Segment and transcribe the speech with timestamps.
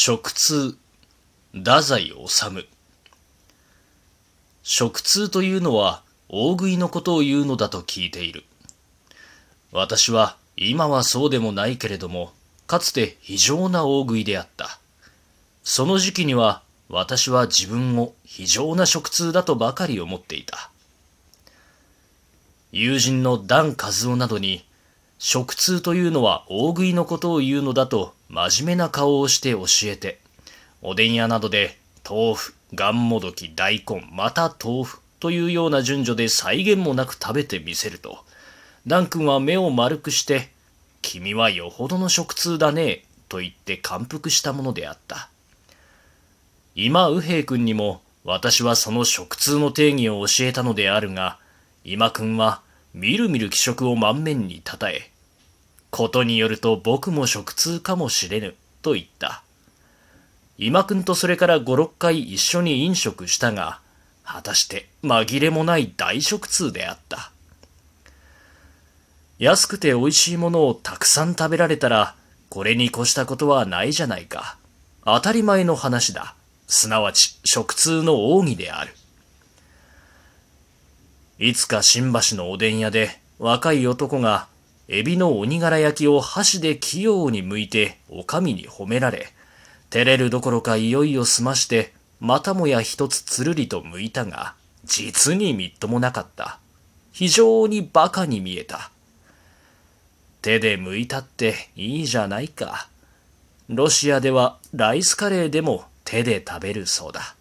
[0.00, 0.78] 食通
[1.52, 2.68] 太宰治。
[4.62, 8.44] 食通というのは大食いのことを言うのだと聞いている。
[9.72, 12.32] 私は今はそうでもないけれども
[12.68, 14.78] かつて非常な大食いであった。
[15.64, 20.70] その時期には私は自分を非常な食通だとばかり思っていた。
[22.70, 24.64] 友人のダン・カズオなどに
[25.18, 30.20] 食通というのは大食いのことを言うのだと真面目な顔をして教えて、
[30.80, 31.76] おでん屋などで
[32.08, 38.24] 豆腐、がんもどき、大根、また豆腐というような順序で再現もなく食べてみせると、
[38.86, 40.50] ダン君は目を丸くして、
[41.02, 45.28] 君はよほどの食通だね、と言って感服したものであった。
[46.74, 51.38] 今、右平君にも私はその食通の定義を教えたのであるが、
[51.84, 52.62] 今君は
[52.94, 55.10] みるみる気色を満面にたたえ、
[55.90, 59.42] ことによると僕も食通かもしれぬ、と言った。
[60.56, 63.80] 今くんとそれから五六回一緒に飲食したが、
[64.24, 67.30] 果たして紛れもない大食通であった。
[69.38, 72.16] 安くて美味しいものをたくさん食べられたら、
[72.48, 74.56] これに越したことはないじゃないか。
[75.04, 76.34] 当たり前の話だ。
[76.66, 78.92] すなわち食通の奥義である。
[81.38, 84.48] いつか新橋のおでん屋で若い男が
[84.88, 89.28] エビの鬼柄焼きを箸で器用に剥いてお上に褒められ、
[89.90, 96.58] 照れるどころかいよいよ済まして、またもや一つつるりと剥いたが、実にみっともなかった。
[97.12, 98.90] 非常に馬鹿に見えた。
[100.42, 102.88] 手で剥いたっていいじゃないか。
[103.68, 107.36] ロシアではライスカレーでも手で食べるそうだ。